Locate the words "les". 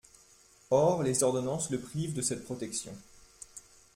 1.03-1.21